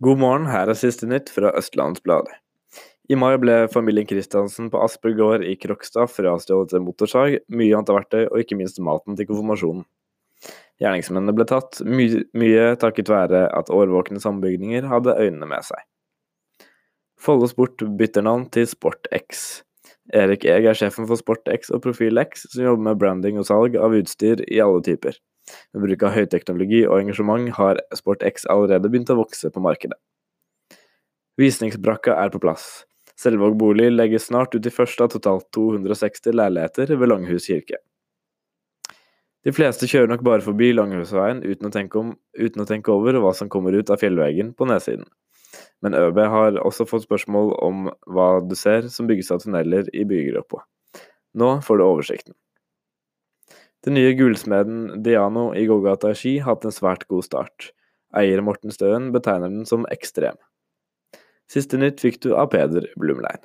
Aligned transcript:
God 0.00 0.16
morgen, 0.16 0.46
her 0.48 0.70
er 0.72 0.78
siste 0.80 1.04
nytt 1.04 1.28
fra 1.28 1.50
Østlandsbladet. 1.58 2.32
I 3.12 3.18
mai 3.20 3.34
ble 3.36 3.66
familien 3.68 4.06
Kristiansen 4.08 4.70
på 4.72 4.80
Asper 4.80 5.12
gård 5.18 5.44
i 5.44 5.58
Krokstad 5.60 6.08
frastjålet 6.08 6.72
en 6.72 6.86
motorsag, 6.86 7.36
mye 7.52 7.74
annet 7.76 7.92
verktøy 7.92 8.22
og 8.22 8.38
ikke 8.40 8.56
minst 8.56 8.80
maten 8.80 9.18
til 9.18 9.28
konfirmasjonen. 9.28 9.84
Gjerningsmennene 10.80 11.36
ble 11.36 11.44
tatt, 11.50 11.82
my 11.84 12.06
mye 12.32 12.64
takket 12.80 13.12
være 13.12 13.42
at 13.52 13.68
årvåkne 13.68 14.24
sambygdinger 14.24 14.88
hadde 14.88 15.18
øynene 15.20 15.50
med 15.52 15.68
seg. 15.68 15.84
Follo 17.20 17.50
Sport 17.52 17.84
bytter 18.00 18.24
navn 18.24 18.48
til 18.56 18.70
SportX. 18.72 19.60
Erik 20.16 20.48
Eeg 20.48 20.70
er 20.70 20.80
sjefen 20.80 21.04
for 21.10 21.20
SportX 21.20 21.68
og 21.76 21.84
ProfilX, 21.84 22.48
som 22.54 22.70
jobber 22.70 22.88
med 22.88 23.04
branding 23.04 23.42
og 23.42 23.50
salg 23.52 23.76
av 23.76 24.00
utstyr 24.00 24.40
i 24.48 24.64
alle 24.64 24.80
typer. 24.80 25.20
Med 25.74 25.84
bruk 25.86 26.04
av 26.06 26.14
høyteknologi 26.16 26.84
og 26.86 27.00
engasjement 27.00 27.50
har 27.58 27.80
SportX 27.96 28.46
allerede 28.50 28.90
begynt 28.90 29.12
å 29.12 29.18
vokse 29.20 29.50
på 29.52 29.62
markedet. 29.64 29.98
Visningsbrakka 31.40 32.16
er 32.20 32.32
på 32.32 32.40
plass. 32.42 32.84
Selvåg 33.20 33.54
bolig 33.60 33.90
legges 33.92 34.28
snart 34.30 34.54
ut 34.56 34.66
i 34.66 34.72
første 34.72 35.04
av 35.04 35.12
totalt 35.12 35.46
260 35.56 36.36
leiligheter 36.36 36.92
ved 36.96 37.10
Langhus 37.12 37.48
kirke. 37.50 37.80
De 39.44 39.52
fleste 39.56 39.88
kjører 39.88 40.10
nok 40.10 40.24
bare 40.26 40.44
forbi 40.44 40.70
Langhusveien 40.76 41.40
uten 41.46 41.70
å, 41.70 41.72
om, 42.00 42.12
uten 42.36 42.64
å 42.64 42.68
tenke 42.68 42.92
over 42.92 43.16
hva 43.22 43.32
som 43.36 43.48
kommer 43.52 43.76
ut 43.76 43.92
av 43.92 44.00
fjellveggen 44.02 44.52
på 44.56 44.68
nedsiden. 44.68 45.08
Men 45.80 45.96
ØB 45.96 46.20
har 46.28 46.58
også 46.60 46.84
fått 46.88 47.06
spørsmål 47.06 47.54
om 47.64 47.88
hva 48.04 48.28
du 48.44 48.52
ser 48.58 48.90
som 48.92 49.08
bygges 49.08 49.32
av 49.32 49.40
tunneler 49.44 49.88
i 49.96 50.04
bygruppa. 50.08 50.60
Nå 51.40 51.54
får 51.64 51.80
du 51.80 51.86
oversikten. 51.86 52.36
Den 53.86 53.96
nye 53.96 54.12
gullsmeden 54.12 55.02
Diano 55.02 55.54
i 55.56 55.64
Golgata 55.68 56.10
i 56.12 56.16
Ski 56.18 56.34
hatt 56.44 56.66
en 56.68 56.74
svært 56.74 57.06
god 57.08 57.24
start. 57.24 57.70
Eier 58.16 58.42
Morten 58.44 58.74
Støen 58.74 59.08
betegner 59.14 59.48
den 59.48 59.64
som 59.68 59.86
ekstrem. 59.88 60.36
Siste 61.50 61.80
nytt 61.80 62.02
fikk 62.04 62.20
du 62.26 62.34
av 62.36 62.50
Peder 62.52 62.90
Blumlein. 63.00 63.40